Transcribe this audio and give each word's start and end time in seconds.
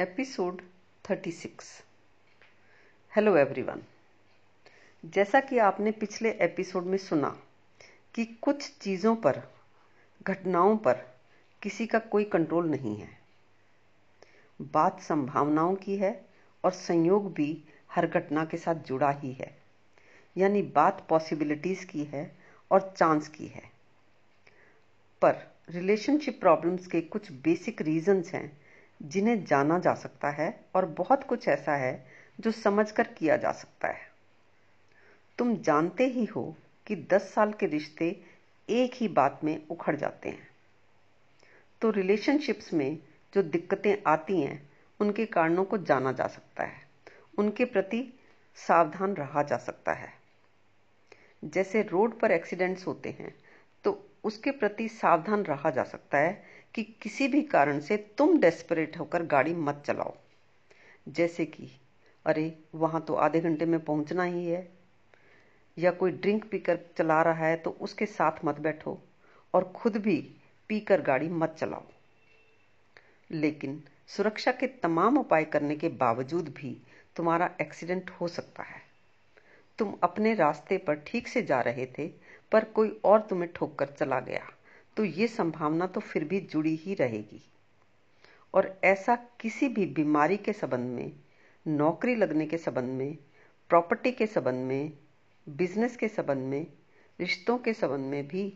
Episode 0.00 0.62
36 1.04 1.82
hello 3.16 3.36
everyone. 3.36 3.82
जैसा 5.04 5.40
कि 5.40 5.58
आपने 5.58 5.90
पिछले 5.90 6.30
एपिसोड 6.30 6.84
में 6.84 6.98
सुना 6.98 7.42
कि 8.14 8.24
कुछ 8.24 8.78
चीज़ों 8.78 9.16
पर, 9.16 9.42
घटनाओं 10.22 10.76
पर 10.76 10.94
किसी 11.62 11.86
का 11.86 11.98
कोई 11.98 12.24
कंट्रोल 12.24 12.68
नहीं 12.68 12.96
है। 12.96 13.08
बात 14.62 15.00
संभावनाओं 15.00 15.74
की 15.74 15.96
है 15.96 16.26
और 16.64 16.70
संयोग 16.70 17.32
भी 17.34 17.64
हर 17.92 18.06
घटना 18.06 18.44
के 18.44 18.56
साथ 18.56 18.74
जुड़ा 18.74 19.10
ही 19.10 19.32
है। 19.32 19.58
यानी 20.36 20.62
बात 20.62 21.06
पॉसिबिलिटीज 21.08 21.84
की 21.84 22.04
है 22.04 22.38
और 22.70 22.94
चांस 22.96 23.28
की 23.28 23.46
है। 23.46 23.70
पर 25.22 25.54
रिलेशनशिप 25.70 26.40
प्रॉब्लम्स 26.40 26.86
के 26.86 27.00
कुछ 27.00 27.32
बेसिक 27.32 27.82
रीजंस 27.82 28.34
हैं 28.34 28.65
जिन्हें 29.02 29.44
जाना 29.44 29.78
जा 29.78 29.94
सकता 29.94 30.30
है 30.30 30.64
और 30.74 30.86
बहुत 30.86 31.24
कुछ 31.24 31.48
ऐसा 31.48 31.76
है 31.76 32.06
जो 32.40 32.50
समझकर 32.50 33.06
किया 33.06 33.36
जा 33.36 33.52
सकता 33.52 33.88
है। 33.88 34.12
तुम 35.38 35.56
जानते 35.56 36.06
ही 36.06 36.24
हो 36.24 36.56
कि 36.86 36.96
10 36.96 37.34
साल 37.34 37.52
के 37.52 37.66
रिश्ते 37.66 38.24
एक 38.68 38.90
ही 38.94 39.08
बात 39.08 39.40
में 39.44 39.68
उखड़ 39.68 39.96
जाते 39.96 40.28
हैं। 40.28 40.48
तो 41.80 41.90
रिलेशनशिप्स 41.90 42.72
में 42.74 42.98
जो 43.34 43.42
दिक्कतें 43.42 43.96
आती 44.06 44.40
हैं, 44.40 44.70
उनके 45.00 45.26
कारणों 45.26 45.64
को 45.64 45.78
जाना 45.78 46.12
जा 46.12 46.26
सकता 46.26 46.64
है। 46.64 46.86
उनके 47.38 47.64
प्रति 47.64 48.20
सावधान 48.54 49.14
रहा 49.14 49.42
जा 49.42 49.56
सकता 49.56 49.92
है। 49.92 50.26
जैसे 51.44 51.82
रोड 51.82 52.18
पर 52.20 52.30
एक्सीडेंट्स 52.30 52.86
होते 52.86 53.10
हैं 53.10 53.34
तो 53.84 54.10
उसके 54.24 54.50
प्रति 54.50 54.88
सावधान 54.88 55.42
रहा 55.42 55.70
जा 55.70 55.82
सकता 55.82 56.18
है 56.18 56.42
कि 56.76 56.82
किसी 56.82 57.28
भी 57.28 57.42
कारण 57.42 57.80
से 57.80 57.96
तुम 57.96 58.40
डेस्परेट 58.40 58.98
होकर 58.98 59.22
गाड़ी 59.22 59.54
मत 59.54 59.82
चलाओ। 59.86 60.16
जैसे 61.08 61.44
कि, 61.44 61.80
अरे, 62.26 62.58
वहाँ 62.74 63.00
तो 63.00 63.14
आधे 63.14 63.40
घंटे 63.40 63.64
में 63.64 63.80
पहुँचना 63.80 64.22
ही 64.22 64.46
है। 64.46 64.72
या 65.78 65.90
कोई 65.90 66.10
ड्रिंक 66.10 66.50
पीकर 66.50 66.78
चला 66.98 67.22
रहा 67.22 67.46
है 67.46 67.56
तो 67.56 67.70
उसके 67.70 68.06
साथ 68.06 68.32
मत 68.44 68.60
बैठो 68.60 69.02
और 69.54 69.64
खुद 69.64 69.96
भी 69.96 70.36
पीकर 70.68 71.00
गाड़ी 71.00 71.28
मत 71.28 71.56
चलाओ। 71.58 71.84
लेकिन 73.30 73.84
सुरक्षा 74.06 74.52
के 74.52 74.66
तमाम 74.66 75.18
उपाय 75.18 75.44
करने 75.44 75.76
के 75.76 75.88
बावजूद 75.88 76.48
भी 76.48 76.82
तुम्हारा 77.16 77.56
एक्सीडेंट 77.60 78.10
हो 78.10 78.28
सकता 78.28 78.62
है। 78.62 78.82
तुम 79.78 79.96
अपने 80.02 80.34
रास्ते 80.34 80.78
पर 80.78 80.94
ठीक 80.94 81.28
से 81.28 81.42
जा 81.42 81.60
रहे 81.60 81.86
थे, 81.86 82.08
पर 82.52 82.64
कोई 82.64 83.00
और 83.04 83.20
तुम्हें 83.20 83.52
ठोक 83.52 83.82
चला 83.82 84.20
गया। 84.20 84.52
तो 84.96 85.04
ये 85.04 85.26
संभावना 85.28 85.86
तो 85.86 86.00
फिर 86.00 86.24
भी 86.24 86.40
जुड़ी 86.40 86.76
ही 86.76 86.94
रहेगी। 86.94 87.42
और 88.54 88.80
ऐसा 88.84 89.16
किसी 89.16 89.68
भी 89.68 89.86
बीमारी 89.86 90.36
के 90.36 90.52
संबंध 90.52 90.90
में, 90.90 91.12
नौकरी 91.66 92.14
लगने 92.14 92.46
के 92.46 92.58
संबंध 92.58 92.88
में, 92.88 93.18
प्रॉपर्टी 93.68 94.12
के 94.12 94.26
संबंध 94.26 94.66
में, 94.66 94.92
बिज़नेस 95.48 95.96
के 95.96 96.08
संबंध 96.08 96.38
में, 96.38 96.66
रिश्तों 97.20 97.58
के 97.58 97.72
संबंध 97.72 98.00
में 98.00 98.28
भी 98.28 98.52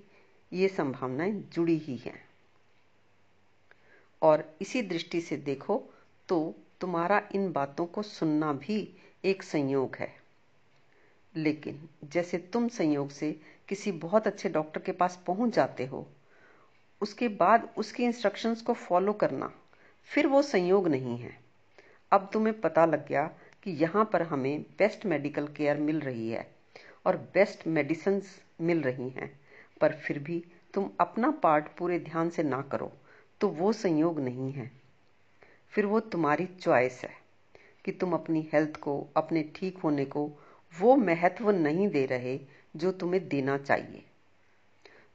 ये 0.53 0.69
संभावनाएँ 0.69 1.33
जुड़ी 1.33 1.77
ही 1.79 1.97
हैं। 1.97 2.29
और 4.23 4.57
इसी 4.61 4.83
दृष्टि 4.83 5.21
से 5.21 5.37
देखो 5.37 5.83
तो 6.29 6.55
तुम्हारा 6.81 7.29
इन 7.35 7.53
बातों 7.53 7.87
को 7.87 8.03
सुनना 8.03 8.53
भी 8.53 8.95
एक 9.25 9.43
संयोग 9.43 9.97
है। 9.97 10.15
लेकिन 11.37 11.89
जैसे 12.05 12.39
तुम 12.39 12.69
संयोग 12.69 13.11
से 13.11 13.41
किसी 13.69 13.93
बहुत 13.93 14.27
अच्छे 14.27 14.49
डॉक्टर 14.49 14.81
के 14.81 14.93
पास 14.93 15.23
पहुँच 15.27 15.55
जाते 15.55 15.87
हो 15.87 16.07
उसके 17.01 17.29
बाद 17.29 17.69
उसकी 17.79 18.05
इंस्ट्रक्शंस 18.05 18.62
को 18.62 18.73
फॉलो 18.73 19.12
करना। 19.12 19.53
फिर 20.09 20.27
वो 20.27 20.43
संयोग 20.43 20.89
नहीं 20.89 21.17
है। 21.19 21.33
अब 22.12 22.29
तुम्हें 22.33 22.61
पता 22.61 22.84
लग 22.87 23.06
गया 23.09 23.25
कि 23.62 23.70
यहाँ 23.70 24.05
पर 24.12 24.23
हमें 24.23 24.62
बेस्ट 24.79 25.06
मेडिकल 25.06 25.47
केयर 25.48 25.77
मिल 25.77 26.01
रही 26.01 26.31
है 26.31 26.47
और 27.06 27.17
बेस्ट 27.34 27.67
मेडिसिन 27.67 28.23
मिल 28.61 28.83
रही 28.83 29.09
हैं। 29.09 29.31
पर 29.81 29.93
फिर 29.97 30.19
भी 30.19 30.43
तुम 30.75 30.91
अपना 31.00 31.31
पार्ट 31.43 31.69
पूरे 31.78 31.99
ध्यान 31.99 32.31
से 32.31 32.43
ना 32.43 32.61
करो 32.62 32.93
तो 33.41 33.49
वो 33.49 33.72
संयोग 33.72 34.21
नहीं 34.21 34.53
है। 34.53 34.71
फिर 35.72 35.87
वो 35.87 36.00
तुम्हारी 36.00 36.47
चॉइस 36.47 37.00
है 37.05 37.11
कि 37.84 37.93
तुम 37.93 38.12
अपनी 38.12 38.49
हेल्थ 38.53 38.77
को, 38.77 39.06
अपने 39.17 39.43
ठीक 39.55 39.78
होने 39.78 40.05
को 40.05 40.31
वो 40.72 40.97
महत्व 40.97 41.50
नहीं 41.50 41.88
दे 41.88 42.05
रहे 42.06 42.38
जो 42.77 42.93
तुम्हें 42.93 43.28
देना 43.28 43.56
चाहिए। 43.59 44.05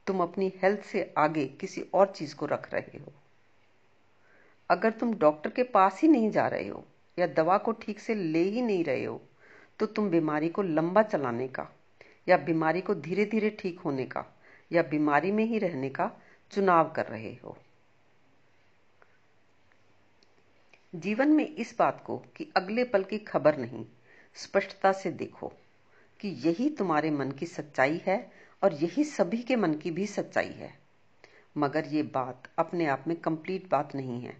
तुम 0.08 0.22
अपनी 0.22 0.52
हेल्थ 0.64 0.82
से 0.82 1.14
आगे 1.18 1.46
किसी 1.62 1.82
और 1.94 2.14
चीज़ 2.16 2.36
को 2.36 2.46
रख 2.46 2.74
रहे 2.74 2.98
हो। 2.98 3.14
अगर 4.70 4.92
तुम 4.92 5.14
डॉक्टर 5.14 5.50
के 5.50 5.64
पास 5.64 6.02
ही 6.02 6.08
नहीं 6.08 6.30
जा 6.32 6.48
रहे 6.48 6.68
हो 6.68 6.84
या 7.18 7.28
दवा 7.28 7.58
को 7.58 7.72
ठीक 7.72 8.00
से 8.00 8.16
ले 8.16 8.40
ही 8.40 8.62
नहीं 8.62 8.84
रहे 8.84 9.04
हो 9.04 9.22
तो 9.80 9.86
तुम 9.86 10.10
बीमारी 10.10 10.50
को 10.50 10.62
लंबा 10.62 11.04
चलाने 11.04 11.48
का 11.48 11.68
या 12.28 12.38
बीमारी 12.38 12.82
को 12.82 12.96
धीरे 12.96 13.26
धीरे 13.26 13.50
ठीक 13.50 13.80
होने 13.80 14.06
का 14.06 14.26
या 14.72 14.84
बीमारी 14.84 15.32
में 15.32 15.44
ही 15.46 15.60
रहने 15.60 15.90
का 15.90 16.12
चुनाव 16.52 16.92
कर 16.92 17.06
रहे 17.06 17.34
हो। 17.44 17.58
जीवन 20.94 21.30
में 21.30 21.46
इस 21.48 21.76
बात 21.80 22.04
को 22.06 22.18
कि 22.36 22.52
अगले 22.58 22.84
पल 22.84 23.04
की 23.04 23.18
खबर 23.18 23.58
नहीं, 23.58 23.86
स्पष्टता 24.36 24.92
से 24.92 25.12
देखो 25.12 25.52
कि 26.20 26.28
यही 26.44 26.70
तुम्हारे 26.70 27.12
मन 27.12 27.32
की 27.32 27.46
सच्चाई 27.46 28.02
है 28.08 28.18
और 28.64 28.74
यही 28.74 29.04
सभी 29.04 29.38
के 29.38 29.56
मन 29.56 29.74
की 29.74 29.92
भी 29.92 30.08
सच्चाई 30.08 30.52
है। 30.52 30.80
मगर 31.58 31.86
ये 31.86 32.04
बात 32.04 32.44
अपने 32.58 32.86
आप 32.86 33.04
में 33.08 33.18
कंप्लीट 33.18 33.70
बात 33.70 33.96
नहीं 33.96 34.22
है। 34.22 34.38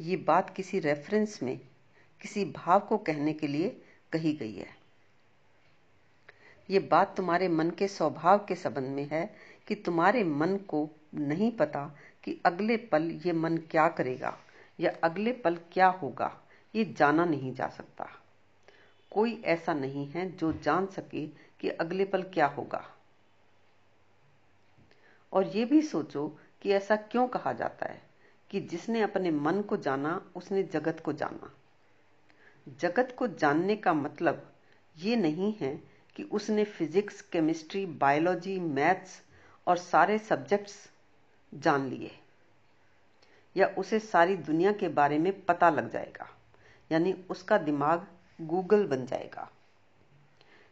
ये 0.00 0.16
बात 0.16 0.50
किसी 0.50 0.78
रेफरेंस 0.78 1.42
में, 1.42 1.60
किसी 2.20 2.44
भाव 2.44 2.80
को 2.80 2.98
कहने 2.98 3.32
के 3.32 3.46
लिए 3.46 3.82
कही 4.12 4.32
गई 4.32 4.54
है। 4.54 4.80
ये 6.70 6.78
बात 6.78 7.16
तुम्हारे 7.16 7.48
मन 7.48 7.70
के 7.70 7.88
स्वभाव 7.88 8.38
के 8.38 8.54
संबंध 8.54 8.86
में 8.86 9.08
है 9.08 9.34
कि 9.68 9.74
तुम्हारे 9.74 10.24
मन 10.24 10.56
को 10.56 10.90
नहीं 11.14 11.52
पता 11.52 11.96
कि 12.24 12.40
अगले 12.46 12.76
पल 12.76 13.10
ये 13.26 13.32
मन 13.32 13.56
क्या 13.56 13.88
करेगा 13.88 14.38
या 14.80 14.92
अगले 15.04 15.32
पल 15.32 15.56
क्या 15.72 15.86
होगा। 15.86 16.40
ये 16.74 16.84
जाना 16.84 17.24
नहीं 17.24 17.54
जा 17.54 17.68
सकता। 17.68 18.08
कोई 19.10 19.42
ऐसा 19.44 19.74
नहीं 19.74 20.06
है 20.06 20.32
जो 20.32 20.52
जान 20.52 20.86
सके 20.86 21.26
कि 21.60 21.68
अगले 21.68 22.04
पल 22.04 22.22
क्या 22.22 22.46
होगा। 22.46 22.96
और 25.32 25.46
ये 25.46 25.64
भी 25.64 25.80
सोचो 25.82 26.26
कि 26.62 26.72
ऐसा 26.72 26.96
क्यों 26.96 27.26
कहा 27.28 27.52
जाता 27.52 27.86
है 27.86 28.02
कि 28.50 28.60
जिसने 28.60 29.02
अपने 29.02 29.30
मन 29.30 29.60
को 29.62 29.76
जाना, 29.76 30.20
उसने 30.36 30.62
जगत 30.62 31.00
को 31.04 31.12
जाना। 31.12 31.52
जगत 32.80 33.14
को 33.18 33.26
जानने 33.26 33.76
का 33.76 33.92
मतलब 33.94 34.46
ये 34.96 35.16
नहीं 35.16 35.52
है 35.52 35.74
कि 36.16 36.22
उसने 36.22 36.64
फिजिक्स, 36.64 37.20
केमिस्ट्री, 37.22 37.84
बायोलॉजी, 37.86 38.58
मैथ्स 38.60 39.20
और 39.66 39.76
सारे 39.76 40.18
सब्जेक्ट्स 40.18 40.74
जान 41.52 41.88
लिए, 41.88 42.10
या 43.56 43.66
उसे 43.78 43.98
सारी 43.98 44.36
दुनिया 44.36 44.72
के 44.72 44.88
बारे 44.88 45.18
में 45.18 45.32
पता 45.40 45.70
लग 45.70 45.90
जाएगा, 45.90 46.28
यानी 46.92 47.12
उसका 47.30 47.58
दिमाग 47.58 48.06
गूगल 48.40 48.86
बन 48.86 49.06
जाएगा। 49.06 49.48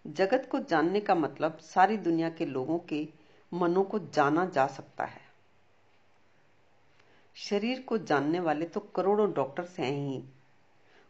जगत 0.05 0.49
को 0.51 0.59
जानने 0.61 1.01
का 1.01 1.15
मतलब 1.15 1.59
सारी 1.59 1.97
दुनिया 1.97 2.31
के 2.31 2.47
लोगों 2.47 2.79
के 2.79 3.07
मनों 3.55 3.85
को 3.85 3.99
जाना 3.99 4.45
जा 4.47 4.67
सकता 4.67 5.05
है। 5.05 5.21
शरीर 7.35 7.81
को 7.81 7.99
जानने 7.99 8.41
वाले 8.41 8.65
तो 8.65 8.81
करोड़ों 8.81 9.33
डॉक्टर्स 9.33 9.79
हैं 9.79 9.93
ही। 9.93 10.23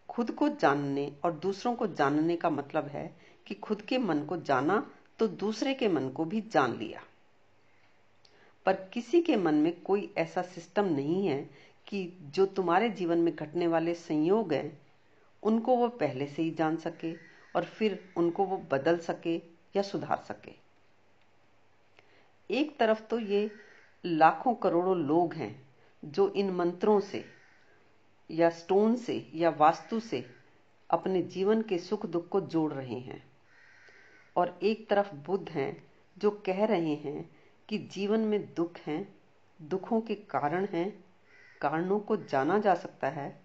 खुद 0.09 0.31
को 0.31 0.49
जानने 0.49 1.13
और 1.25 1.33
दूसरों 1.33 1.75
को 1.75 1.87
जानने 1.87 2.37
का 2.37 2.51
मतलब 2.51 2.87
है 2.87 3.17
कि 3.47 3.55
खुद 3.55 3.83
के 3.83 3.99
मन 3.99 4.25
को 4.25 4.37
जाना 4.37 4.91
तो 5.19 5.29
दूसरे 5.29 5.75
के 5.75 5.89
मन 5.89 6.09
को 6.09 6.25
भी 6.25 6.41
जान 6.41 6.79
लिया। 6.79 7.03
पर 8.67 8.75
किसी 8.75 9.21
के 9.21 9.37
मन 9.37 9.55
में 9.55 9.81
कोई 9.81 10.15
ऐसा 10.19 10.43
सिस्टम 10.43 10.85
नहीं 10.85 11.27
है 11.27 11.51
कि 11.87 12.19
जो 12.23 12.47
तुम्हारे 12.47 12.91
जीवन 12.91 13.19
में 13.19 13.37
घटने 13.37 13.67
वाले 13.67 13.95
संयोग 13.95 14.53
हैं, 14.53 14.83
उनको 15.43 15.77
वो 15.77 15.89
पहले 15.89 16.27
से 16.27 16.43
ही 16.43 16.51
जान 16.51 16.77
सके 16.77 17.15
और 17.57 17.65
फिर 17.65 18.13
उनको 18.17 18.45
वो 18.45 18.57
बदल 18.57 18.99
सके 18.99 19.37
या 19.77 19.83
सुधार 19.83 20.17
सके। 20.17 20.68
एक 22.51 22.79
तरफ़ 22.79 23.03
तो 23.03 23.19
ये 23.19 23.51
लाखों 24.07 24.55
करोड़ों 24.55 24.97
लोग 24.97 25.35
हैं 25.35 25.69
जो 26.05 26.29
इन 26.29 26.51
मंत्रों 26.51 27.01
से 27.01 27.25
या 28.31 28.51
स्टोन 28.51 28.97
से 28.97 29.31
या 29.35 29.51
वास्तु 29.51 30.01
से 30.01 30.27
अपने 30.91 31.23
जीवन 31.23 31.63
के 31.63 31.79
सुख 31.79 32.07
दुख 32.07 32.29
को 32.29 32.41
जोड़ 32.41 32.73
रहे 32.73 32.99
हैं। 32.99 33.23
और 34.37 34.59
एक 34.63 34.89
तरफ़ 34.89 35.15
बुद्ध 35.15 35.49
हैं 35.49 35.85
जो 36.19 36.31
कह 36.31 36.65
रहे 36.65 36.95
हैं 36.95 37.37
कि 37.69 37.79
जीवन 37.79 38.21
में 38.21 38.55
दुख 38.55 38.77
हैं, 38.79 39.15
दुखों 39.63 40.01
के 40.01 40.15
कारण 40.15 40.65
हैं, 40.65 41.05
कारणों 41.61 42.01
को 42.01 42.17
जाना 42.17 42.59
जा 42.59 42.75
सकता 42.75 43.09
है 43.09 43.41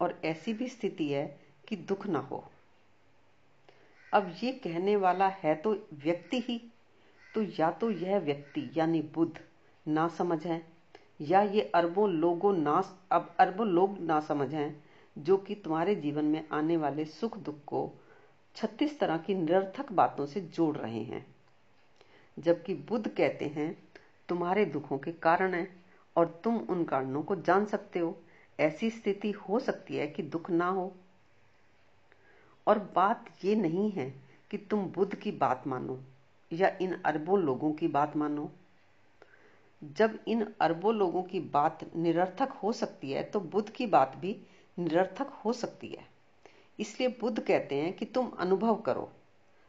और 0.00 0.20
ऐसी 0.24 0.52
भी 0.52 0.68
स्थिति 0.68 1.08
है 1.08 1.40
कि 1.68 1.76
दुख 1.76 2.06
ना 2.06 2.18
हो। 2.18 2.44
अब 4.12 4.34
ये 4.42 4.52
कहने 4.52 4.96
वाला 4.96 5.28
है 5.28 5.54
तो 5.54 5.88
व्यक्ति 5.92 6.40
ही 6.40 6.72
तो 7.34 7.42
या 7.42 7.70
तो 7.70 7.90
यह 7.90 8.18
व्यक्ति, 8.18 8.70
यानी 8.76 9.02
बुद्ध 9.02 9.40
ना 9.88 10.08
समझ 10.08 10.46
है, 10.46 10.66
या 11.20 11.42
ये 11.42 11.60
अरबों 11.74 12.10
लोगों 12.10 12.52
ना 12.52 12.98
अब 13.12 13.34
अरबों 13.38 13.66
लोग 13.66 13.98
ना 13.98 14.20
समझ 14.20 14.54
हैं, 14.54 14.84
जो 15.18 15.36
कि 15.36 15.54
तुम्हारे 15.54 15.94
जीवन 15.94 16.24
में 16.24 16.48
आने 16.52 16.76
वाले 16.76 17.04
सुख 17.04 17.38
दुख 17.38 17.54
को 17.66 17.92
छत्तीस 18.56 19.00
तरह 19.00 19.16
की 19.16 19.34
निरर्थक 19.34 19.92
बातों 19.92 20.26
से 20.26 20.40
जोड़ 20.40 20.76
रहे 20.76 21.02
हैं। 21.02 21.34
जबकि 22.38 22.74
बुद्ध 22.74 23.08
कहते 23.08 23.44
हैं, 23.44 23.88
तुम्हारे 24.28 24.64
दुखों 24.64 24.98
के 24.98 25.12
कारण 25.12 25.54
है, 25.54 25.82
और 26.16 26.40
तुम 26.44 26.56
उन 26.56 26.84
कारणों 26.84 27.22
को 27.22 27.36
जान 27.36 27.66
सकते 27.66 27.98
हो। 27.98 28.20
ऐसी 28.60 28.90
स्थिति 28.90 29.30
हो 29.30 29.58
सकती 29.58 29.96
है 29.96 30.06
कि 30.06 30.22
दुख 30.22 30.50
ना 30.50 30.68
हो। 30.68 30.94
और 32.66 32.78
बात 32.78 33.24
ये 33.44 33.54
नहीं 33.54 33.90
है 33.90 34.22
कि 34.50 34.58
तुम 34.58 34.86
बुद्ध 34.86 35.14
की 35.14 35.32
बात 35.32 35.66
मानो। 35.66 36.00
या 36.52 36.76
इन 36.82 36.92
अरबों 37.04 37.38
लोगों 37.38 37.72
की 37.72 37.88
बात 37.88 38.16
मानो। 38.16 38.50
जब 39.82 40.18
इन 40.28 40.46
अरबों 40.60 40.94
लोगों 40.94 41.22
की 41.22 41.40
बात 41.40 41.78
निरर्थक 41.96 42.52
हो 42.52 42.72
सकती 42.72 43.12
है 43.12 43.22
तो 43.22 43.40
बुद्ध 43.40 43.68
की 43.70 43.86
बात 43.86 44.16
भी 44.16 44.36
निरर्थक 44.78 45.28
हो 45.44 45.52
सकती 45.52 45.88
है। 45.88 46.06
इसलिए 46.78 47.08
बुद्ध 47.20 47.38
कहते 47.40 47.74
हैं 47.74 47.92
कि 47.92 48.04
तुम 48.04 48.28
अनुभव 48.38 48.76
करो, 48.76 49.10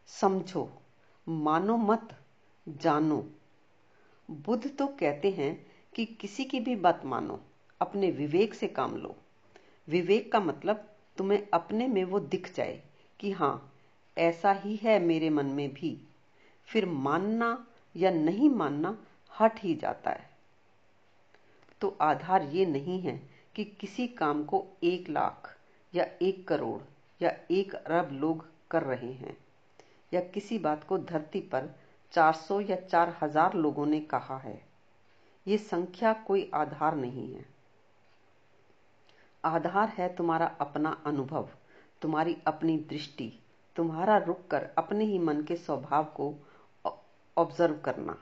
समझो, 0.07 0.69
मानो 1.27 1.77
मत, 1.77 2.09
जानो। 2.67 3.23
बुद्ध 4.29 4.69
तो 4.69 4.87
कहते 4.87 5.31
हैं 5.31 5.55
कि 5.95 6.05
किसी 6.05 6.43
की 6.43 6.59
भी 6.59 6.75
बात 6.75 7.05
मानो, 7.05 7.39
अपने 7.81 8.11
विवेक 8.11 8.53
से 8.53 8.67
काम 8.67 8.95
लो। 8.95 9.15
विवेक 9.87 10.31
का 10.31 10.39
मतलब 10.39 10.89
तुम्हें 11.17 11.47
अपने 11.53 11.87
में 11.87 12.03
वो 12.03 12.19
दिख 12.19 12.53
जाए 12.55 12.81
कि 13.19 13.31
हाँ 13.31 13.73
ऐसा 14.17 14.51
ही 14.51 14.75
है 14.75 14.99
मेरे 14.99 15.29
मन 15.29 15.45
में 15.45 15.73
भी। 15.73 15.97
फिर 16.67 16.85
मानना 16.85 17.65
या 17.95 18.11
नहीं 18.11 18.49
मानना 18.49 18.97
हट 19.31 19.59
ही 19.59 19.75
जाता 19.75 20.11
है। 20.11 20.29
तो 21.81 21.95
आधार 22.01 22.43
ये 22.43 22.65
नहीं 22.65 22.99
है 23.01 23.21
कि 23.55 23.63
किसी 23.63 24.07
काम 24.07 24.43
को 24.43 24.65
एक 24.83 25.09
लाख 25.09 25.55
या 25.93 26.05
एक 26.21 26.47
करोड़ 26.47 26.81
या 27.21 27.31
एक 27.51 27.73
अरब 27.73 28.11
लोग 28.11 28.45
कर 28.71 28.83
रहे 28.83 29.11
हैं, 29.13 29.37
या 30.13 30.21
किसी 30.23 30.57
बात 30.59 30.83
को 30.83 30.97
धरती 30.97 31.39
पर 31.41 31.69
400 32.13 32.59
या 32.61 32.75
4000 32.75 33.53
लोगों 33.53 33.85
ने 33.85 33.99
कहा 33.99 34.37
है। 34.37 34.61
ये 35.47 35.57
संख्या 35.57 36.13
कोई 36.27 36.49
आधार 36.53 36.95
नहीं 36.95 37.33
है। 37.33 37.45
आधार 39.43 39.89
है 39.89 40.15
तुम्हारा 40.15 40.45
अपना 40.61 40.89
अनुभव, 41.05 41.49
तुम्हारी 42.01 42.35
अपनी 42.47 42.77
दृष्टि, 42.89 43.31
तुम्हारा 43.75 44.17
रुक 44.17 44.47
कर 44.47 44.69
अपने 44.77 45.05
ही 45.05 45.19
मन 45.19 45.41
के 45.43 45.55
स्वभाव 45.55 46.03
को 46.05 46.33
ऑब्ज़र्व 47.37 47.77
करना। 47.77 48.17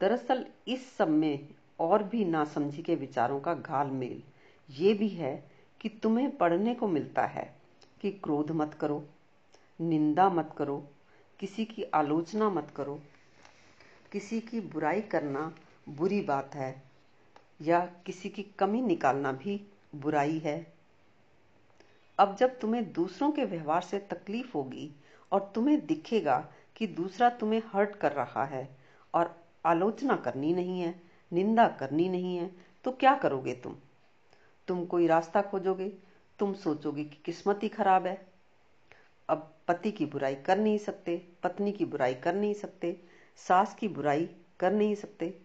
दरअसल 0.00 0.46
इस 0.68 0.96
सब 0.96 1.08
में 1.08 1.48
और 1.80 2.02
भी 2.02 2.24
नासमझी 2.24 2.82
के 2.82 2.94
विचारों 2.94 3.40
का 3.40 3.54
घाल 3.54 3.86
मेल। 3.86 4.22
ये 4.70 4.94
भी 4.94 5.08
है 5.08 5.50
कि 5.80 5.88
तुम्हें 5.88 6.36
पढ़ने 6.36 6.74
को 6.74 6.88
मिलता 6.88 7.22
है 7.22 7.56
कि 8.00 8.10
क्रोध 8.10 8.50
मत 8.50 8.74
करो, 8.74 9.04
निंदा 9.80 10.28
मत 10.28 10.54
करो, 10.58 10.88
किसी 11.38 11.64
की 11.64 11.82
आलोचना 11.82 12.50
मत 12.50 12.72
करो, 12.76 13.02
किसी 14.12 14.40
की 14.40 14.60
बुराई 14.60 15.00
करना 15.00 15.54
बुरी 15.88 16.20
बात 16.20 16.54
है, 16.54 16.82
या 17.62 17.80
किसी 18.06 18.28
की 18.28 18.42
कमी 18.42 18.82
निकालना 18.82 19.32
भी 19.32 19.60
बुराई 19.94 20.38
है। 20.38 20.72
अब 22.18 22.36
जब 22.36 22.58
तुम्हें 22.58 22.92
दूसरों 22.92 23.32
के 23.32 23.44
व्यवहार 23.44 23.82
से 23.82 23.98
तकलीफ़ 23.98 24.52
होगी 24.54 24.90
और 25.32 25.52
तुम्हें 25.54 25.86
दिखेगा 25.86 26.52
कि 26.78 26.86
दूसरा 26.86 27.28
तुम्हें 27.30 27.62
हर्ट 27.72 27.96
कर 27.96 28.12
रहा 28.12 28.44
है 28.44 28.68
और 29.14 29.44
आलोचना 29.66 30.16
करनी 30.16 30.52
नहीं 30.52 30.80
है, 30.80 31.02
निंदा 31.32 31.68
करनी 31.68 32.08
नहीं 32.08 32.36
है 32.36 32.50
तो 32.84 32.92
क्या 32.92 33.14
करोगे 33.14 33.54
तुम? 33.54 33.76
तुम 34.68 34.84
कोई 34.84 35.06
रास्ता 35.06 35.42
खोजोगे? 35.42 35.88
तुम 36.38 36.54
सोचोगे 36.54 37.04
कि 37.04 37.16
किस्मत 37.24 37.60
ही 37.62 37.68
खराब 37.68 38.06
है। 38.06 38.26
अब 39.28 39.54
पति 39.68 39.90
की 39.90 40.06
बुराई 40.06 40.34
कर 40.34 40.58
नहीं 40.58 40.78
सकते, 40.78 41.28
पत्नी 41.42 41.72
की 41.72 41.84
बुराई 41.84 42.14
कर 42.14 42.34
नहीं 42.34 42.54
सकते, 42.54 42.96
सास 43.36 43.74
की 43.74 43.88
बुराई 43.88 44.28
कर 44.60 44.72
नहीं 44.72 44.94
सकते, 44.94 45.38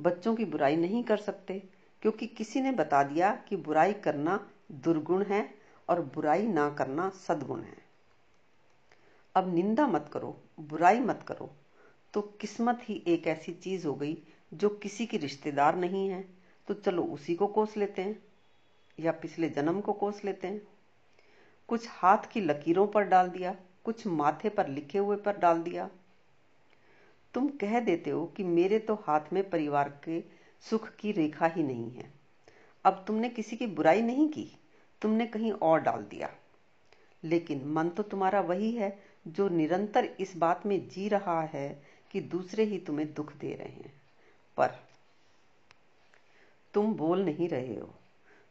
बच्चों 0.00 0.34
की 0.34 0.44
बुराई 0.44 0.76
नहीं 0.76 1.04
कर 1.04 1.16
सकते, 1.16 1.62
क्योंकि 2.02 2.26
किसी 2.26 2.60
ने 2.60 2.72
बता 2.72 3.02
दिया 3.02 3.34
कि 3.48 3.56
बुराई 3.56 3.92
करना 3.92 4.50
दुर्गुण 4.72 5.22
है 5.22 5.54
और 5.88 6.00
बुराई 6.00 6.46
ना 6.46 6.70
करना 6.70 7.08
सदगुण 7.08 7.60
है। 7.60 7.81
अब 9.34 9.54
निंदा 9.54 9.86
मत 9.86 10.10
करो, 10.12 10.36
बुराई 10.60 11.00
मत 11.00 11.24
करो। 11.28 11.50
तो 12.14 12.20
किस्मत 12.40 12.80
ही 12.82 13.02
एक 13.06 13.26
ऐसी 13.26 13.52
चीज़ 13.52 13.86
हो 13.86 13.94
गई 13.94 14.16
जो 14.54 14.68
किसी 14.68 15.06
की 15.06 15.16
रिश्तेदार 15.16 15.76
नहीं 15.76 16.08
है 16.08 16.24
तो 16.68 16.74
चलो 16.74 17.02
उसी 17.04 17.34
को 17.34 17.46
कोस 17.46 17.76
लेते 17.76 18.02
हैं, 18.02 18.22
या 18.98 19.12
पिछले 19.12 19.48
जन्म 19.48 19.80
को 19.80 19.92
कोस 19.92 20.24
लेते 20.24 20.48
हैं। 20.48 20.60
कुछ 21.68 21.86
हाथ 21.90 22.26
की 22.32 22.40
लकीरों 22.40 22.86
पर 22.86 23.04
डाल 23.04 23.28
दिया, 23.28 23.54
कुछ 23.84 24.06
माथे 24.06 24.48
पर 24.48 24.68
लिखे 24.68 24.98
हुए 24.98 25.16
पर 25.16 25.36
डाल 25.36 25.62
दिया। 25.62 25.88
तुम 27.34 27.48
कह 27.60 27.78
देते 27.80 28.10
हो 28.10 28.24
कि 28.26 28.44
मेरे 28.44 28.78
तो 28.78 28.94
हाथ 28.94 29.32
में 29.32 29.48
परिवार 29.50 29.88
के 30.04 30.20
सुख 30.62 30.88
की 30.96 31.12
रेखा 31.12 31.46
ही 31.46 31.62
नहीं 31.62 31.90
है। 31.90 32.12
अब 32.84 33.04
तुमने 33.06 33.28
किसी 33.28 33.56
की 33.56 33.66
बुराई 33.66 34.02
नहीं 34.02 34.28
की, 34.28 34.50
तुमने 35.02 35.26
कहीं 35.26 35.52
और 35.52 35.80
डाल 35.80 36.02
दिया। 36.02 36.30
लेकिन 37.24 37.64
मन 37.66 37.88
तो 37.88 38.02
तुम्हारा 38.02 38.40
वही 38.40 38.70
है 38.72 38.90
जो 39.26 39.48
निरंतर 39.48 40.04
इस 40.04 40.36
बात 40.36 40.66
में 40.66 40.88
जी 40.88 41.08
रहा 41.08 41.42
है 41.42 41.82
कि 42.10 42.20
दूसरे 42.20 42.64
ही 42.64 42.78
तुम्हें 42.78 43.14
दुख 43.14 43.32
दे 43.32 43.54
रहे 43.54 43.68
हैं। 43.68 43.92
पर 44.56 44.70
तुम 46.74 46.94
बोल 46.94 47.24
नहीं 47.24 47.48
रहे 47.48 47.78
हो। 47.78 47.94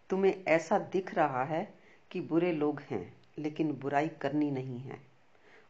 तुम्हें 0.10 0.44
ऐसा 0.48 0.80
दिख 0.80 1.16
रहा 1.16 1.44
है 1.44 1.74
कि 2.12 2.22
बुरे 2.22 2.52
लोग 2.52 2.82
हैं, 2.82 3.14
लेकिन 3.38 3.72
बुराई 3.72 4.08
करनी 4.08 4.52
नहीं 4.52 4.80
है। 4.80 5.02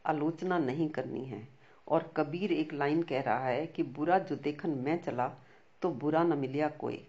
आलोचना 0.06 0.58
नहीं 0.58 0.88
करनी 0.88 1.24
है। 1.24 1.48
और 1.88 2.14
कबीर 2.16 2.52
एक 2.52 2.72
लाइन 2.72 3.02
कह 3.02 3.20
रहा 3.20 3.46
है 3.46 3.66
कि 3.66 3.82
बुरा 3.82 4.18
जो 4.18 4.36
देखन 4.36 4.70
मैं 4.70 5.02
चला 5.02 5.34
तो 5.82 5.90
बुरा 5.90 6.22
न 6.22 6.38
मिलिया 6.38 6.68
कोई। 6.68 7.08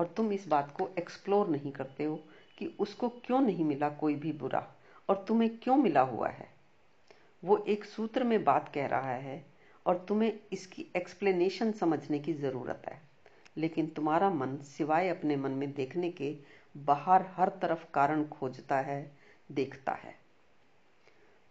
और 0.00 0.06
तुम 0.06 0.32
इस 0.32 0.48
बात 0.48 0.74
को 0.76 0.90
एक्सप्लोर 0.98 1.48
नहीं 1.48 1.72
करते 1.72 2.04
हो 2.04 2.16
कि 2.58 2.76
उसको 2.78 3.08
क्यों 3.08 3.40
नहीं 3.40 3.64
मिला 3.64 3.88
कोई 3.88 4.14
भी 4.14 4.32
बुरा? 4.32 4.74
और 5.08 5.24
तुम्हें 5.28 5.58
क्यों 5.58 5.76
मिला 5.76 6.00
हुआ 6.00 6.28
है? 6.28 6.53
वो 7.44 7.56
एक 7.68 7.84
सूत्र 7.84 8.24
में 8.24 8.44
बात 8.44 8.70
कह 8.74 8.86
रहा 8.86 9.14
है 9.14 9.44
और 9.86 10.04
तुम्हें 10.08 10.32
इसकी 10.52 10.86
एक्सप्लेनेशन 10.96 11.72
समझने 11.72 12.18
की 12.18 12.32
ज़रूरत 12.32 12.82
है। 12.88 13.00
लेकिन 13.56 13.86
तुम्हारा 13.86 14.30
मन 14.30 14.56
सिवाय 14.56 15.08
अपने 15.08 15.36
मन 15.36 15.50
में 15.50 15.72
देखने 15.72 16.10
के 16.10 16.34
बाहर 16.76 17.26
हर 17.36 17.48
तरफ़ 17.62 17.84
कारण 17.94 18.24
खोजता 18.24 18.80
है, 18.80 19.16
देखता 19.52 19.92
है। 19.92 20.14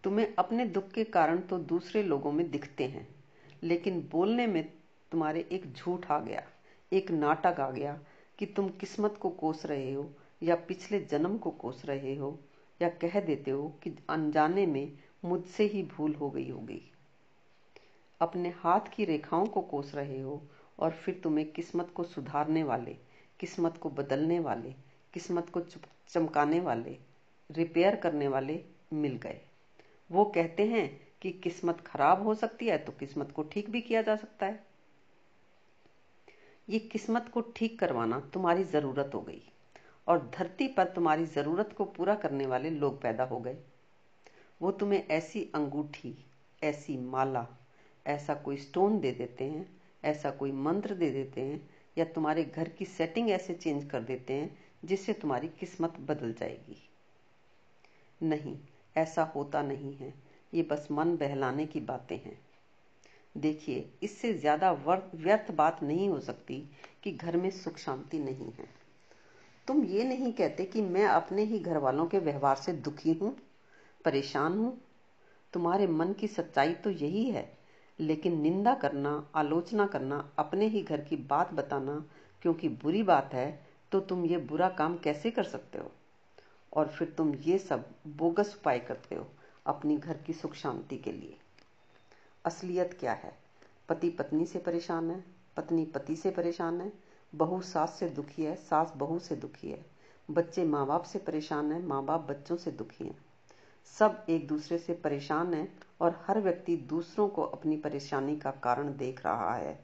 तुम्हें 0.04 0.34
अपने 0.36 0.66
दुख 0.66 0.92
के 0.92 1.04
कारण 1.04 1.40
तो 1.42 1.58
दूसरे 1.58 2.04
लोगों 2.04 2.32
में 2.32 2.50
दिखते 2.52 2.84
हैं, 2.84 3.08
लेकिन 3.64 4.10
बोलने 4.12 4.48
में 4.48 4.64
तुम्हारे 5.12 5.46
एक 5.52 5.74
झूठ 5.74 6.12
आ 6.12 6.20
गया, 6.20 6.44
एक 6.94 7.12
नाटक 7.12 7.60
आ 7.60 7.70
गया 7.72 8.00
कि 8.40 8.46
तुम 8.46 8.70
किस्मत 8.70 9.18
को 9.22 9.30
कोस 9.30 9.66
रहे 9.66 9.94
हो 9.94 10.10
या 10.44 10.56
पिछले 10.56 11.00
जन्म 11.02 11.38
को 11.38 11.52
कोस 11.52 11.86
रहे 11.86 12.16
हो 12.16 12.38
या 12.82 12.90
कह 12.90 13.20
देते 13.20 13.52
हो 13.52 13.68
कि 13.84 13.96
अनजाने 14.10 14.66
में 14.66 14.92
मुझसे 15.24 15.64
ही 15.66 15.84
भूल 15.88 16.14
हो 16.16 16.30
गई 16.30 16.50
होगी। 16.50 16.82
अपने 18.22 18.50
हाथ 18.58 18.90
की 18.96 19.06
रेखाओं 19.06 19.46
को 19.46 19.62
कोस 19.62 19.94
रहे 19.96 20.20
हो 20.22 20.42
और 20.80 20.92
फिर 20.94 21.20
तुम्हें 21.24 21.52
किस्मत 21.52 21.92
को 21.96 22.04
सुधारने 22.04 22.64
वाले, 22.64 22.98
किस्मत 23.40 23.78
को 23.78 23.90
बदलने 23.92 24.40
वाले, 24.40 24.74
किस्मत 25.14 25.50
को 25.50 25.62
चमकाने 25.62 26.60
वाले, 26.60 26.98
रिपेयर 27.50 27.96
करने 27.96 28.28
वाले 28.28 28.60
मिल 28.94 29.16
गए। 29.16 29.40
वो 30.10 30.26
कहते 30.26 30.66
हैं 30.66 30.90
कि 31.22 31.32
किस्मत 31.34 31.82
खराब 31.82 32.24
हो 32.24 32.36
सकती 32.36 32.68
है 32.68 32.78
तो 32.78 32.92
किस्मत 32.92 33.32
को 33.32 33.44
ठीक 33.44 33.70
भी 33.70 33.82
किया 33.82 34.02
जा 34.02 34.16
सकता 34.16 34.46
है। 34.46 34.64
ये 36.68 36.80
किस्मत 36.82 37.30
को 37.30 37.42
ठीक 37.56 37.80
करवाना 37.80 38.20
तुम्हारी 38.34 38.64
ज़रूरत 38.64 39.12
हो 39.14 39.22
गई 39.22 39.42
और 40.08 40.20
धरती 40.36 40.68
पर 40.68 40.88
तुम्हारी 40.88 41.26
ज़रूरत 41.26 41.74
को 41.78 41.86
पूरा 41.88 42.16
करने 42.16 42.46
वाले 42.46 42.70
लोग 42.70 43.02
पैदा 43.02 43.24
हो 43.24 43.40
गए। 43.40 43.58
वो 44.64 44.72
तुम्हें 44.72 45.08
ऐसी 45.08 45.52
अंगूठी, 45.56 46.26
ऐसी 46.64 46.98
माला, 46.98 47.48
ऐसा 48.08 48.34
कोई 48.34 48.58
स्टोन 48.58 49.00
दे 49.00 49.12
देते 49.12 49.44
हैं, 49.44 49.80
ऐसा 50.04 50.32
कोई 50.32 50.52
मंत्र 50.52 50.96
दे 50.96 51.12
देते 51.12 51.42
हैं, 51.42 51.70
या 51.98 52.06
तुम्हारे 52.06 52.44
घर 52.44 52.70
की 52.70 52.86
सेटिंग 52.86 53.30
ऐसे 53.30 53.54
चेंज 53.54 53.90
कर 53.90 54.02
देते 54.02 54.34
हैं, 54.34 54.58
जिससे 54.86 55.14
तुम्हारी 55.14 55.48
किस्मत 55.48 55.94
बदल 56.00 56.34
जाएगी। 56.34 56.90
नहीं, 58.22 58.58
ऐसा 58.98 59.24
होता 59.24 59.62
नहीं 59.62 59.94
है। 59.94 60.14
ये 60.54 60.64
बस 60.64 60.88
मन 60.92 61.16
बहलाने 61.18 61.66
की 61.66 61.80
बातें 61.80 62.18
हैं। 62.18 62.40
देखिए, 63.38 63.90
इससे 64.04 64.34
ज़्यादा 64.34 64.72
व्यर्थ 64.72 65.52
बात 65.52 65.84
नहीं 65.84 66.10
हो 66.10 66.20
सकती 66.20 66.70
कि 67.04 67.12
घर 67.12 67.38
में 67.38 67.50
सुख 67.50 67.78
शांति 67.78 68.20
नहीं 68.20 68.52
है। 68.52 68.68
तुम 69.68 69.84
ये 69.84 70.04
नहीं 70.04 70.34
कहते 70.34 70.66
कि 70.66 70.82
मैं 70.82 71.06
अपने 71.06 71.44
ही 71.44 71.60
घर 71.60 71.78
वालों 71.78 72.06
के 72.06 72.20
व्यवहार 72.20 72.56
से 72.56 72.74
दुखी 72.74 73.14
हूँ। 73.14 73.36
परेशान 74.06 74.58
हूँ। 74.58 74.78
तुम्हारे 75.54 75.88
मन 75.88 76.14
की 76.14 76.28
सच्चाई 76.28 76.74
तो 76.74 76.90
यही 76.90 77.30
है, 77.30 77.52
लेकिन 78.00 78.40
निंदा 78.42 78.74
करना, 78.76 79.12
आलोचना 79.36 79.86
करना, 79.88 80.30
अपने 80.40 80.68
ही 80.68 80.82
घर 80.82 81.02
की 81.02 81.16
बात 81.16 81.54
बताना 81.54 82.04
क्योंकि 82.42 82.70
बुरी 82.70 83.04
बात 83.04 83.34
है 83.34 83.68
तो 83.92 84.00
तुम 84.00 84.26
ये 84.26 84.38
बुरा 84.44 84.70
काम 84.70 84.98
कैसे 84.98 85.32
कर 85.32 85.44
सकते 85.44 85.78
हो? 85.78 85.92
और 86.74 86.88
फिर 86.88 87.14
तुम 87.18 87.34
ये 87.36 87.58
सब 87.58 87.86
बोगस 88.08 88.56
उपाय 88.56 88.80
करते 88.80 89.16
हो 89.16 89.28
अपनी 89.66 89.98
घर 89.98 90.18
की 90.18 90.34
सुख 90.34 90.54
शांति 90.54 90.98
के 90.98 91.12
लिए। 91.12 91.38
असलियत 92.46 92.98
क्या 93.00 93.14
है? 93.14 93.34
पति 93.90 94.10
पत्नी 94.10 94.46
से 94.46 94.60
परेशान 94.60 95.12
है, 95.12 95.24
पत्नी 95.58 95.86
पति 95.86 96.16
से 96.16 96.32
परेशान 96.32 96.82
है, 96.82 96.92
बहू 97.34 97.62
सास 97.62 97.96
से 98.00 98.10
दुखी 98.10 98.44
है, 98.44 98.56
सास 98.56 98.94
बहू 98.98 99.20
से 99.20 99.36
दुखी 99.36 99.72
है, 99.72 99.86
बच्चे 100.30 100.66
माँ 100.66 100.86
बाप 100.88 101.04
से 101.04 101.20
परेशान 101.20 101.72
है, 101.72 101.82
माँ 101.82 102.04
बाप 102.06 102.28
बच्चों 102.30 102.58
से 102.58 102.72
दुखी 102.72 103.04
हैं। 103.04 103.18
सब 103.88 104.26
एक 104.30 104.48
दूसरे 104.48 104.78
से 104.78 104.94
परेशान 104.94 105.54
है 105.54 105.68
और 106.02 106.24
हर 106.28 106.40
व्यक्ति 106.40 106.76
दूसरों 106.90 107.28
को 107.28 107.44
अपनी 107.44 107.78
परेशानी 107.78 108.36
का 108.36 108.52
कारण 108.64 108.96
देख 108.98 109.26
रहा 109.26 109.54
है। 109.56 109.78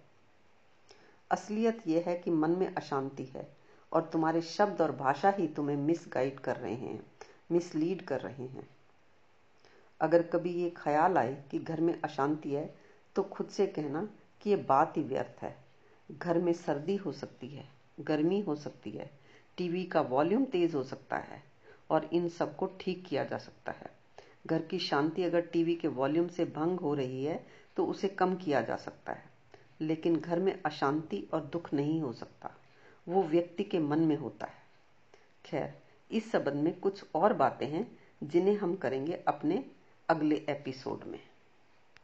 असलियत 1.32 1.88
यह 1.88 2.04
है 2.08 2.16
कि 2.16 2.32
मन 2.32 2.52
में 2.52 2.74
अशांति 2.74 3.24
है 3.26 3.48
और 3.92 4.10
तुम्हारे 4.14 4.42
शब्द 4.42 4.82
और 4.82 4.92
भाषा 4.92 5.30
ही 5.30 5.48
तुम्हें 5.48 5.76
मिसगाइड 5.78 6.40
कर 6.40 6.56
रहे 6.56 6.74
हैं 6.74 7.00
मिसलीड 7.52 8.02
कर 8.02 8.22
रहे 8.22 8.46
हैं। 8.46 8.68
अगर 10.02 10.24
कभी 10.24 10.54
ये 10.54 10.70
ख्याल 10.78 11.18
आए 11.18 11.34
कि 11.52 11.60
घर 11.60 11.82
में 11.82 11.94
अशांति 12.02 12.50
है 12.50 12.74
तो 13.16 13.24
खुद 13.24 13.48
से 13.48 13.68
कहना 13.68 14.08
कि 14.42 14.50
ये 14.50 14.56
बात 14.56 14.98
ही 14.98 15.04
व्यर्थ 15.04 15.44
है। 15.44 15.56
घर 16.10 16.38
में 16.38 16.52
सर्दी 16.54 16.96
हो 16.96 17.12
सकती 17.12 17.48
है, 17.48 17.68
गर्मी 18.00 18.40
हो 18.42 18.56
सकती 18.56 18.92
है, 18.92 19.10
टीवी 19.58 19.84
का 19.84 20.02
वॉल्यूम 20.02 20.46
तेज 20.46 20.76
हो 20.76 20.84
सकता 20.84 21.18
है। 21.18 21.42
और 21.90 22.10
इन 22.14 22.30
सबको 22.30 22.66
ठीक 22.80 23.06
किया 23.06 23.24
जा 23.24 23.38
सकता 23.38 23.72
है। 23.72 23.92
घर 24.48 24.62
की 24.62 24.80
शांति 24.80 25.24
अगर 25.24 25.42
टीवी 25.42 25.76
के 25.76 25.88
वॉल्यूम 25.88 26.28
से 26.28 26.46
भंग 26.46 26.80
हो 26.80 26.94
रही 26.94 27.26
है 27.26 27.48
तो 27.76 27.86
उसे 27.86 28.08
कम 28.08 28.36
किया 28.36 28.62
जा 28.62 28.76
सकता 28.76 29.14
है। 29.14 29.30
लेकिन 29.82 30.16
घर 30.16 30.40
में 30.40 30.62
अशांति 30.66 31.28
और 31.34 31.42
दुख 31.42 31.74
नहीं 31.74 32.02
हो 32.02 32.14
सकता। 32.14 32.52
वो 33.08 33.24
व्यक्ति 33.24 33.64
के 33.64 33.80
मन 33.80 34.00
में 34.00 34.18
होता 34.18 34.46
है। 34.46 34.64
खैर, 35.46 35.82
इस 36.12 36.32
संबंध 36.32 36.56
में 36.56 36.80
कुछ 36.80 37.06
और 37.16 37.34
बातें 37.34 37.68
हैं, 37.68 38.00
जिन्हें 38.24 38.56
हम 38.56 38.76
करेंगे 38.76 39.24
अपने 39.28 39.66
अगले 40.10 40.36
एपिसोड 40.36 41.04
में। 41.04 41.29